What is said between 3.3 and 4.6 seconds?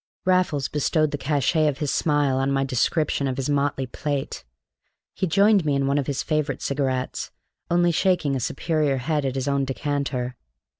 his motley plate.